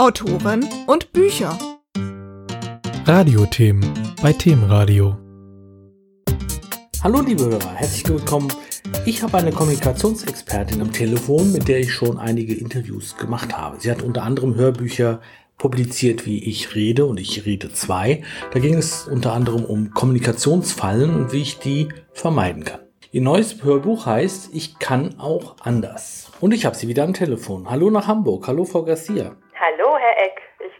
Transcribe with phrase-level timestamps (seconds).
[0.00, 1.58] Autoren und Bücher.
[3.04, 3.92] Radiothemen
[4.22, 5.16] bei Themenradio.
[7.02, 8.46] Hallo liebe Hörer, herzlich willkommen.
[9.06, 13.80] Ich habe eine Kommunikationsexpertin am Telefon, mit der ich schon einige Interviews gemacht habe.
[13.80, 15.20] Sie hat unter anderem Hörbücher
[15.56, 18.22] publiziert, wie ich rede und ich rede zwei.
[18.52, 22.80] Da ging es unter anderem um Kommunikationsfallen und wie ich die vermeiden kann.
[23.10, 26.30] Ihr neues Hörbuch heißt Ich kann auch anders.
[26.40, 27.68] Und ich habe sie wieder am Telefon.
[27.68, 28.46] Hallo nach Hamburg.
[28.46, 29.34] Hallo Frau Garcia.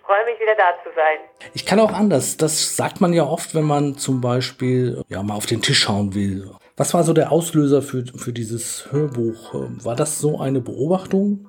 [0.09, 1.19] Freue mich wieder da zu sein.
[1.53, 2.39] Ich kann auch anders.
[2.39, 6.15] Das sagt man ja oft, wenn man zum Beispiel ja mal auf den Tisch schauen
[6.15, 6.51] will.
[6.79, 9.53] Was war so der Auslöser für, für dieses Hörbuch?
[9.85, 11.45] War das so eine Beobachtung?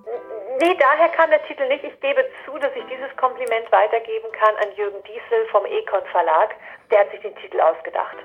[0.60, 1.86] Nee, daher kam der Titel nicht.
[1.86, 6.52] Ich gebe zu, dass ich dieses Kompliment weitergeben kann an Jürgen Diesel vom Econ Verlag.
[6.92, 8.18] Der hat sich den Titel ausgedacht.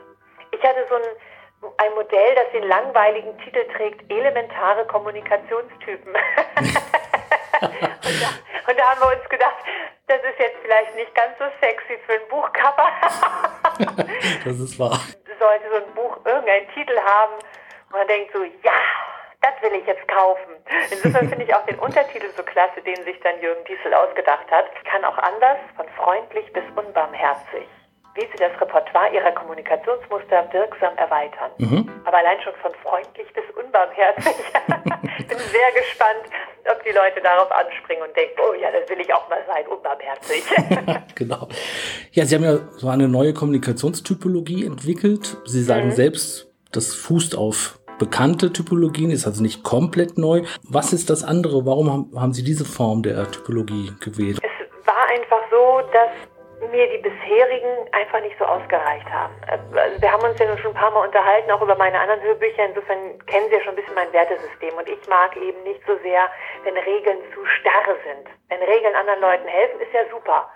[0.51, 1.15] Ich hatte so ein
[1.79, 6.13] ein Modell, das den langweiligen Titel trägt, elementare Kommunikationstypen.
[7.61, 9.57] und, da, und, da, haben wir uns gedacht,
[10.07, 12.89] das ist jetzt vielleicht nicht ganz so sexy für ein Buchcover.
[14.45, 15.01] das ist wahr.
[15.39, 18.79] Sollte so ein Buch irgendeinen Titel haben, und man denkt so, ja,
[19.41, 20.53] das will ich jetzt kaufen.
[20.91, 24.67] Insofern finde ich auch den Untertitel so klasse, den sich dann Jürgen Diesel ausgedacht hat.
[24.77, 27.69] Ich kann auch anders, von freundlich bis unbarmherzig
[28.15, 31.51] wie sie das Repertoire ihrer Kommunikationsmuster wirksam erweitern.
[31.59, 31.91] Mhm.
[32.05, 34.35] Aber allein schon von freundlich bis unbarmherzig.
[35.17, 36.25] Ich bin sehr gespannt,
[36.71, 39.67] ob die Leute darauf anspringen und denken, oh ja, das will ich auch mal sein,
[39.67, 40.45] unbarmherzig.
[41.15, 41.49] genau.
[42.13, 45.37] Ja, Sie haben ja so eine neue Kommunikationstypologie entwickelt.
[45.47, 45.93] Sie sagen mhm.
[45.93, 50.43] selbst, das fußt auf bekannte Typologien, ist also nicht komplett neu.
[50.63, 51.65] Was ist das andere?
[51.65, 54.41] Warum haben Sie diese Form der Typologie gewählt?
[54.43, 56.11] Es war einfach so, dass
[56.75, 59.35] mir die bisherigen einfach nicht so ausgereicht haben.
[59.47, 62.67] Also wir haben uns ja schon ein paar Mal unterhalten, auch über meine anderen Hörbücher.
[62.67, 64.75] Insofern kennen Sie ja schon ein bisschen mein Wertesystem.
[64.75, 66.29] Und ich mag eben nicht so sehr,
[66.65, 68.27] wenn Regeln zu starr sind.
[68.49, 70.51] Wenn Regeln anderen Leuten helfen, ist ja super.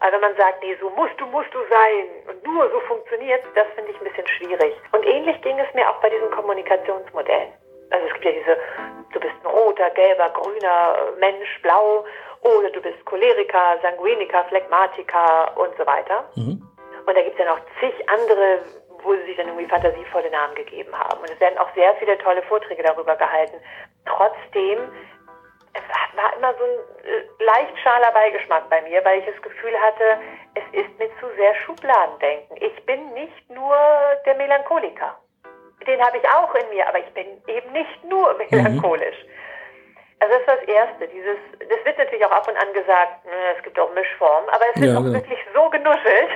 [0.00, 3.42] Aber wenn man sagt, nee, so musst du, musst du sein und nur so funktioniert,
[3.54, 4.74] das finde ich ein bisschen schwierig.
[4.92, 7.52] Und ähnlich ging es mir auch bei diesen Kommunikationsmodellen.
[7.90, 8.58] Also es gibt ja diese,
[9.12, 12.04] du bist ein roter, gelber, grüner Mensch, blau
[12.44, 16.24] oder du bist Choleriker, Sanguiniker, Phlegmatiker und so weiter.
[16.36, 16.62] Mhm.
[17.06, 18.60] Und da gibt es ja noch zig andere,
[19.02, 21.20] wo sie sich dann irgendwie fantasievolle Namen gegeben haben.
[21.20, 23.56] Und es werden auch sehr viele tolle Vorträge darüber gehalten.
[24.06, 24.78] Trotzdem
[26.16, 30.20] war immer so ein äh, leicht schaler Beigeschmack bei mir, weil ich das Gefühl hatte,
[30.54, 32.56] es ist mir zu sehr Schubladendenken.
[32.60, 33.76] Ich bin nicht nur
[34.24, 35.18] der Melancholiker.
[35.86, 38.46] Den habe ich auch in mir, aber ich bin eben nicht nur mhm.
[38.50, 39.16] melancholisch.
[39.24, 39.43] Mhm.
[40.24, 41.08] Also das ist das Erste.
[41.08, 43.26] Dieses, das wird natürlich auch ab und an gesagt,
[43.56, 45.20] es gibt auch Mischformen, aber es wird ja, auch genau.
[45.20, 46.30] wirklich so genuschelt.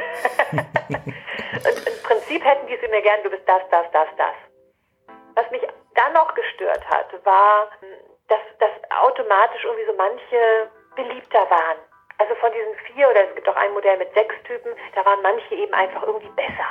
[0.52, 4.36] und im Prinzip hätten die sie mir gern, du bist das, das, das, das.
[5.36, 5.62] Was mich
[5.94, 7.70] dann noch gestört hat, war,
[8.28, 11.78] dass, dass automatisch irgendwie so manche beliebter waren.
[12.18, 15.22] Also von diesen vier, oder es gibt auch ein Modell mit sechs Typen, da waren
[15.22, 16.68] manche eben einfach irgendwie besser.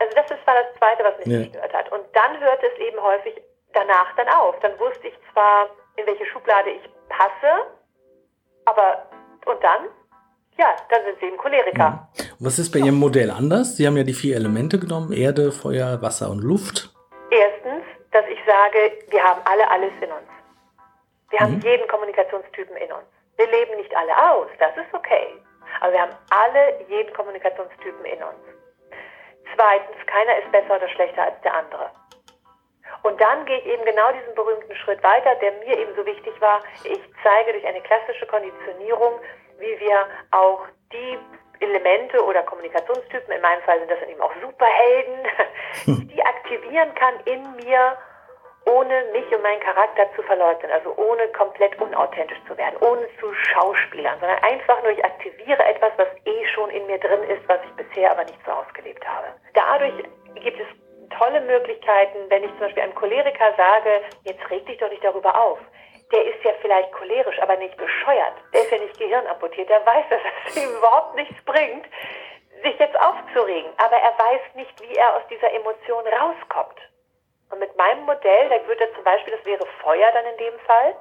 [0.00, 1.38] Also das ist, war das Zweite, was mich ja.
[1.38, 1.92] gestört hat.
[1.92, 3.40] Und dann hörte es eben häufig
[3.74, 4.58] danach dann auf.
[4.58, 5.68] Dann wusste ich zwar,
[5.98, 7.66] in welche Schublade ich passe.
[8.64, 9.08] Aber
[9.46, 9.88] und dann?
[10.58, 11.90] Ja, dann sind Sie eben Choleriker.
[11.90, 12.24] Mhm.
[12.40, 13.76] Was ist bei Ihrem Modell anders?
[13.76, 16.90] Sie haben ja die vier Elemente genommen: Erde, Feuer, Wasser und Luft.
[17.30, 18.78] Erstens, dass ich sage,
[19.10, 20.28] wir haben alle alles in uns.
[21.30, 21.44] Wir mhm.
[21.44, 23.06] haben jeden Kommunikationstypen in uns.
[23.36, 25.38] Wir leben nicht alle aus, das ist okay.
[25.80, 28.42] Aber wir haben alle jeden Kommunikationstypen in uns.
[29.54, 31.90] Zweitens, keiner ist besser oder schlechter als der andere.
[33.02, 36.38] Und dann gehe ich eben genau diesen berühmten Schritt weiter, der mir eben so wichtig
[36.40, 36.62] war.
[36.84, 39.20] Ich zeige durch eine klassische Konditionierung,
[39.58, 41.18] wie wir auch die
[41.60, 45.26] Elemente oder Kommunikationstypen, in meinem Fall sind das eben auch Superhelden,
[45.86, 47.96] die aktivieren kann in mir,
[48.66, 53.32] ohne mich und meinen Charakter zu verleugnen, also ohne komplett unauthentisch zu werden, ohne zu
[53.32, 57.58] schauspielern, sondern einfach nur, ich aktiviere etwas, was eh schon in mir drin ist, was
[57.64, 59.28] ich bisher aber nicht so ausgelebt habe.
[59.54, 59.94] Dadurch
[60.34, 60.66] gibt es
[61.10, 65.34] tolle Möglichkeiten, wenn ich zum Beispiel einem Choleriker sage, jetzt reg dich doch nicht darüber
[65.36, 65.58] auf.
[66.12, 68.34] Der ist ja vielleicht cholerisch, aber nicht bescheuert.
[68.54, 69.68] Der ist ja nicht gehirnamputiert.
[69.68, 71.84] Der weiß, dass es ihm überhaupt nichts bringt,
[72.62, 73.70] sich jetzt aufzuregen.
[73.76, 76.80] Aber er weiß nicht, wie er aus dieser Emotion rauskommt.
[77.50, 80.58] Und mit meinem Modell, da würde er zum Beispiel, das wäre Feuer dann in dem
[80.60, 80.94] Fall,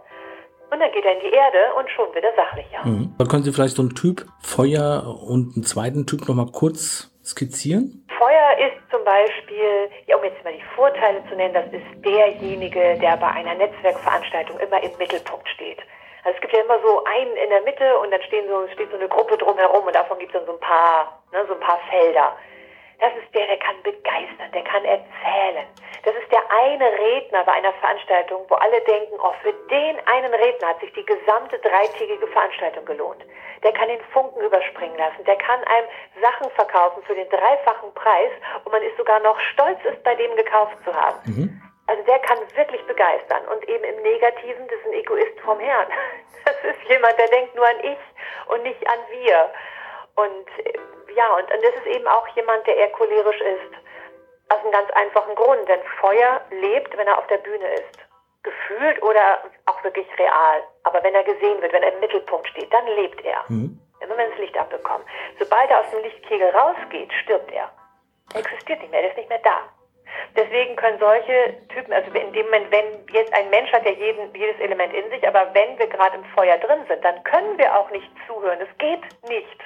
[0.70, 2.86] und dann geht er in die Erde und schon wird er sachlicher.
[2.86, 3.16] Mhm.
[3.18, 8.07] Da können Sie vielleicht so einen Typ Feuer und einen zweiten Typ nochmal kurz skizzieren?
[9.08, 13.56] Beispiel, ja, um jetzt mal die Vorteile zu nennen, das ist derjenige, der bei einer
[13.56, 15.80] Netzwerkveranstaltung immer im Mittelpunkt steht.
[16.26, 18.92] Also es gibt ja immer so einen in der Mitte und dann stehen so, steht
[18.92, 21.60] so eine Gruppe drumherum und davon gibt es dann so ein paar, ne, so ein
[21.62, 22.36] paar Felder.
[23.00, 25.64] Das ist der, der kann begeistern, der kann erzählen.
[26.04, 30.70] Das ist eine Redner bei einer Veranstaltung, wo alle denken, oh, für den einen Redner
[30.70, 33.24] hat sich die gesamte dreitägige Veranstaltung gelohnt.
[33.64, 35.24] Der kann den Funken überspringen lassen.
[35.26, 35.88] Der kann einem
[36.22, 38.32] Sachen verkaufen für den dreifachen Preis
[38.64, 41.20] und man ist sogar noch stolz, es bei dem gekauft zu haben.
[41.26, 41.62] Mhm.
[41.88, 45.88] Also der kann wirklich begeistern und eben im Negativen, das ist ein Egoist vom Herrn.
[46.46, 47.98] Das ist jemand, der denkt nur an ich
[48.48, 49.52] und nicht an wir.
[50.16, 50.48] Und
[51.14, 53.87] ja, und, und das ist eben auch jemand, der eher cholerisch ist.
[54.50, 58.00] Aus einem ganz einfachen Grund, denn Feuer lebt, wenn er auf der Bühne ist.
[58.44, 60.64] Gefühlt oder auch wirklich real.
[60.84, 63.44] Aber wenn er gesehen wird, wenn er im Mittelpunkt steht, dann lebt er.
[63.48, 63.80] Mhm.
[64.00, 65.06] Immer wenn das Licht abbekommt.
[65.40, 67.70] Sobald er aus dem Lichtkegel rausgeht, stirbt er.
[68.34, 69.60] Er existiert nicht mehr, er ist nicht mehr da.
[70.36, 74.34] Deswegen können solche Typen, also in dem Moment, wenn jetzt ein Mensch hat ja jeden,
[74.36, 77.78] jedes Element in sich, aber wenn wir gerade im Feuer drin sind, dann können wir
[77.78, 78.60] auch nicht zuhören.
[78.62, 79.62] Es geht nicht.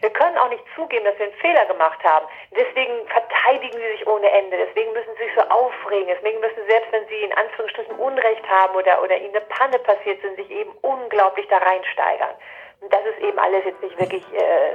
[0.00, 2.26] Wir können auch nicht zugeben, dass wir einen Fehler gemacht haben.
[2.50, 4.56] Deswegen verteidigen sie sich ohne Ende.
[4.56, 6.08] Deswegen müssen sie sich so aufregen.
[6.08, 9.78] Deswegen müssen sie, selbst wenn sie in Anführungsstrichen Unrecht haben oder, oder ihnen eine Panne
[9.80, 12.34] passiert sind, sich eben unglaublich da reinsteigern.
[12.80, 14.72] Und das ist eben alles jetzt nicht wirklich äh,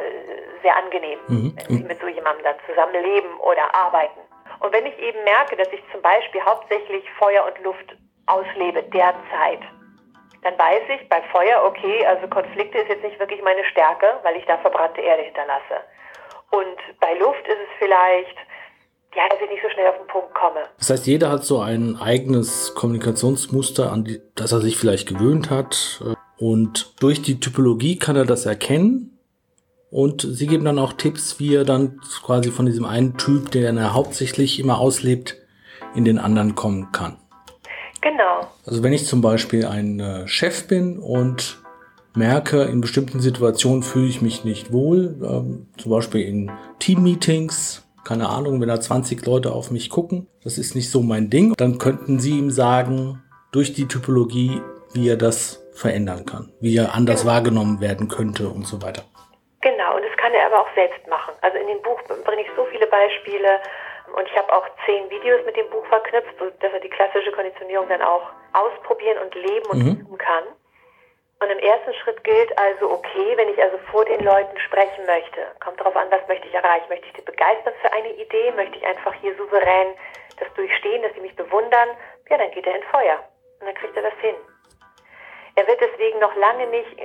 [0.61, 1.55] sehr angenehm, mhm.
[1.55, 4.19] wenn sie mit so jemandem dann zusammenleben oder arbeiten.
[4.59, 7.95] Und wenn ich eben merke, dass ich zum Beispiel hauptsächlich Feuer und Luft
[8.27, 9.61] auslebe derzeit,
[10.43, 14.35] dann weiß ich bei Feuer, okay, also Konflikte ist jetzt nicht wirklich meine Stärke, weil
[14.37, 15.85] ich da verbrannte Erde hinterlasse.
[16.49, 18.35] Und bei Luft ist es vielleicht,
[19.15, 20.61] ja, dass ich nicht so schnell auf den Punkt komme.
[20.79, 25.49] Das heißt, jeder hat so ein eigenes Kommunikationsmuster, an die, das er sich vielleicht gewöhnt
[25.49, 26.01] hat.
[26.37, 29.19] Und durch die Typologie kann er das erkennen.
[29.91, 33.77] Und sie geben dann auch Tipps, wie er dann quasi von diesem einen Typ, den
[33.77, 35.35] er hauptsächlich immer auslebt,
[35.93, 37.20] in den anderen kommen kann.
[38.01, 38.47] Genau.
[38.65, 41.61] Also wenn ich zum Beispiel ein äh, Chef bin und
[42.15, 48.29] merke, in bestimmten Situationen fühle ich mich nicht wohl, ähm, zum Beispiel in Teammeetings, keine
[48.29, 51.77] Ahnung, wenn da 20 Leute auf mich gucken, das ist nicht so mein Ding, dann
[51.77, 54.61] könnten Sie ihm sagen, durch die Typologie,
[54.93, 57.33] wie er das verändern kann, wie er anders genau.
[57.33, 59.03] wahrgenommen werden könnte und so weiter.
[59.61, 61.33] Genau, und das kann er aber auch selbst machen.
[61.41, 63.59] Also in dem Buch bringe ich so viele Beispiele,
[64.15, 67.87] und ich habe auch zehn Videos mit dem Buch verknüpft, sodass er die klassische Konditionierung
[67.89, 70.01] dann auch ausprobieren und leben und mhm.
[70.01, 70.43] üben kann.
[71.41, 75.41] Und im ersten Schritt gilt also, okay, wenn ich also vor den Leuten sprechen möchte,
[75.59, 76.85] kommt darauf an, was möchte ich erreichen.
[76.87, 78.51] Möchte ich die begeistern für eine Idee?
[78.51, 79.95] Möchte ich einfach hier souverän
[80.39, 81.89] das durchstehen, dass sie mich bewundern?
[82.29, 83.17] Ja, dann geht er in Feuer
[83.59, 84.35] und dann kriegt er das hin.
[85.55, 86.95] Er wird deswegen noch lange nicht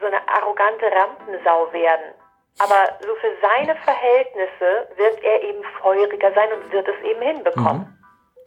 [0.00, 2.14] so eine arrogante Rampensau werden,
[2.58, 7.82] aber so für seine Verhältnisse wird er eben feuriger sein und wird es eben hinbekommen.
[7.82, 7.96] Mhm.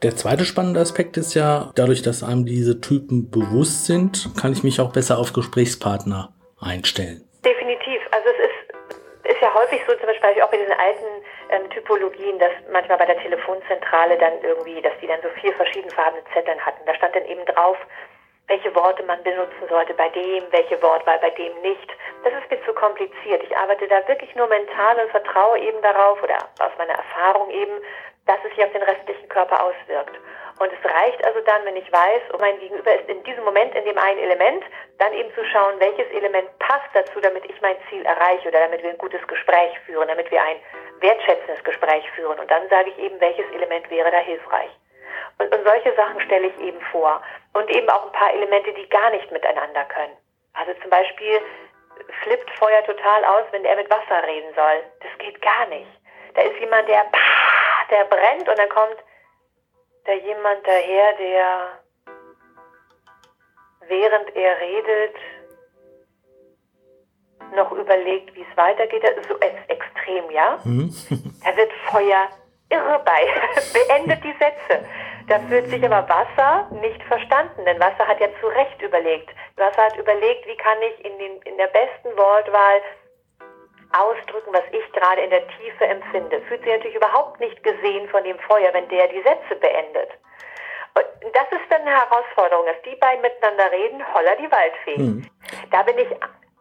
[0.02, 4.64] Der zweite spannende Aspekt ist ja, dadurch, dass einem diese Typen bewusst sind, kann ich
[4.64, 7.28] mich auch besser auf Gesprächspartner einstellen.
[7.44, 8.00] Definitiv.
[8.10, 11.04] Also es ist, ist ja häufig so, zum Beispiel auch bei diesen alten
[11.50, 16.22] ähm, Typologien, dass manchmal bei der Telefonzentrale dann irgendwie, dass die dann so vier verschiedenfarbene
[16.32, 16.80] Zetteln hatten.
[16.86, 17.76] Da stand dann eben drauf,
[18.50, 21.88] welche Worte man benutzen sollte bei dem, welche Wortwahl bei dem nicht.
[22.24, 23.44] Das ist mir zu kompliziert.
[23.44, 27.78] Ich arbeite da wirklich nur mental und vertraue eben darauf oder aus meiner Erfahrung eben,
[28.26, 30.18] dass es sich auf den restlichen Körper auswirkt.
[30.58, 33.72] Und es reicht also dann, wenn ich weiß, oh, mein Gegenüber ist in diesem Moment
[33.76, 34.64] in dem einen Element,
[34.98, 38.82] dann eben zu schauen, welches Element passt dazu, damit ich mein Ziel erreiche oder damit
[38.82, 40.56] wir ein gutes Gespräch führen, damit wir ein
[40.98, 42.38] wertschätzendes Gespräch führen.
[42.38, 44.70] Und dann sage ich eben, welches Element wäre da hilfreich.
[45.40, 47.22] Und, und solche Sachen stelle ich eben vor.
[47.54, 50.16] Und eben auch ein paar Elemente, die gar nicht miteinander können.
[50.52, 51.40] Also zum Beispiel
[52.22, 54.82] flippt Feuer total aus, wenn er mit Wasser reden soll.
[55.00, 55.90] Das geht gar nicht.
[56.34, 57.04] Da ist jemand, der,
[57.90, 58.96] der brennt und dann kommt
[60.04, 61.80] da jemand daher, der
[63.88, 65.16] während er redet
[67.54, 69.02] noch überlegt, wie es weitergeht.
[69.02, 70.58] Das ist so extrem, ja?
[70.64, 70.94] Mhm.
[71.44, 72.28] da wird Feuer
[72.68, 73.26] irre bei.
[73.72, 74.86] Beendet die Sätze.
[75.30, 79.30] Da fühlt sich aber Wasser nicht verstanden, denn Wasser hat ja zu Recht überlegt.
[79.54, 82.82] Wasser hat überlegt, wie kann ich in, den, in der besten Wortwahl
[83.92, 86.42] ausdrücken, was ich gerade in der Tiefe empfinde.
[86.48, 90.10] Fühlt sich natürlich überhaupt nicht gesehen von dem Feuer, wenn der die Sätze beendet.
[90.98, 94.98] Und das ist dann eine Herausforderung, dass die beiden miteinander reden, holla die Waldfee.
[94.98, 95.30] Mhm.
[95.70, 96.10] Da bin ich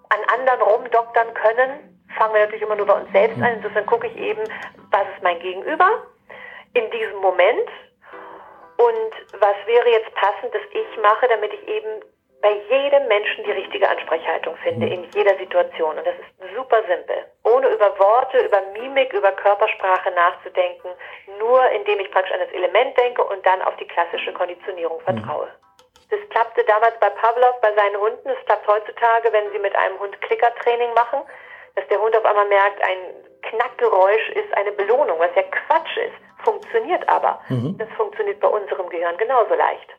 [0.09, 3.53] an anderen rumdoktern können, fangen wir natürlich immer nur bei uns selbst an.
[3.55, 4.43] Insofern gucke ich eben,
[4.91, 6.03] was ist mein Gegenüber
[6.75, 7.67] in diesem Moment
[8.79, 12.01] und was wäre jetzt passend, dass ich mache, damit ich eben
[12.41, 15.97] bei jedem Menschen die richtige Ansprechhaltung finde, in jeder Situation.
[15.97, 17.25] Und das ist super simpel.
[17.43, 20.91] Ohne über Worte, über Mimik, über Körpersprache nachzudenken,
[21.37, 25.49] nur indem ich praktisch an das Element denke und dann auf die klassische Konditionierung vertraue.
[26.09, 28.29] Das klappte damals bei Pavlov, bei seinen Hunden.
[28.29, 31.19] Das klappt heutzutage, wenn Sie mit einem Hund Klickertraining machen,
[31.75, 32.97] dass der Hund auf einmal merkt, ein
[33.41, 37.39] Knackgeräusch ist eine Belohnung, was ja Quatsch ist, funktioniert aber.
[37.49, 37.77] Mhm.
[37.77, 39.89] Das funktioniert bei unserem Gehirn genauso leicht.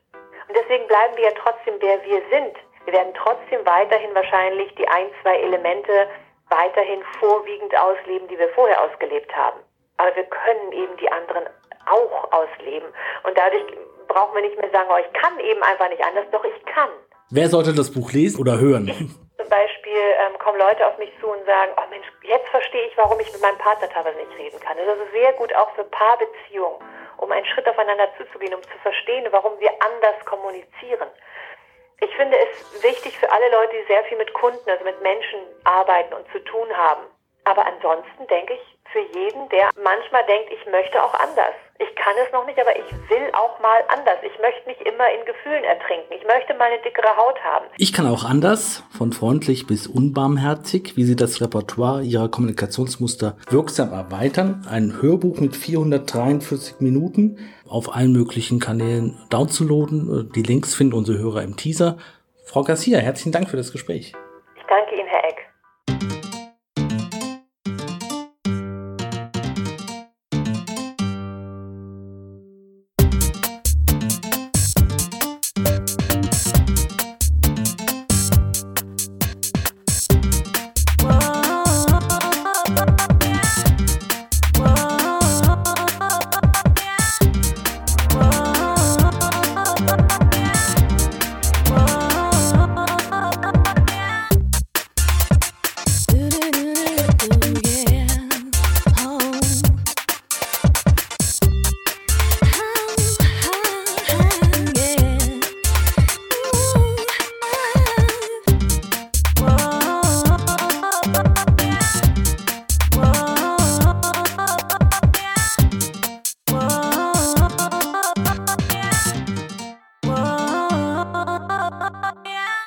[0.48, 2.56] Und deswegen bleiben wir ja trotzdem, wer wir sind.
[2.84, 6.08] Wir werden trotzdem weiterhin wahrscheinlich die ein, zwei Elemente
[6.48, 9.60] weiterhin vorwiegend ausleben, die wir vorher ausgelebt haben.
[9.98, 11.44] Aber wir können eben die anderen
[11.86, 12.88] auch ausleben.
[13.22, 13.64] Und dadurch
[14.08, 16.88] brauchen wir nicht mehr sagen, oh, ich kann eben einfach nicht anders, doch ich kann.
[17.30, 18.90] Wer sollte das Buch lesen oder hören?
[19.90, 23.18] Beispiel ähm, kommen Leute auf mich zu und sagen, oh Mensch, jetzt verstehe ich, warum
[23.20, 24.76] ich mit meinem Partner teilweise nicht reden kann.
[24.76, 26.78] Das ist sehr gut auch für Paarbeziehungen,
[27.16, 31.08] um einen Schritt aufeinander zuzugehen, um zu verstehen, warum wir anders kommunizieren.
[32.00, 35.40] Ich finde es wichtig für alle Leute, die sehr viel mit Kunden, also mit Menschen
[35.64, 37.02] arbeiten und zu tun haben.
[37.44, 41.54] Aber ansonsten denke ich, für jeden, der manchmal denkt, ich möchte auch anders.
[41.78, 44.18] Ich kann es noch nicht, aber ich will auch mal anders.
[44.22, 46.12] Ich möchte nicht immer in Gefühlen ertrinken.
[46.12, 47.66] Ich möchte mal dickere Haut haben.
[47.78, 53.92] Ich kann auch anders, von freundlich bis unbarmherzig, wie Sie das Repertoire Ihrer Kommunikationsmuster wirksam
[53.92, 54.66] erweitern.
[54.68, 60.30] Ein Hörbuch mit 443 Minuten auf allen möglichen Kanälen downzuladen.
[60.34, 61.96] Die Links finden unsere Hörer im Teaser.
[62.44, 64.12] Frau Garcia, herzlichen Dank für das Gespräch.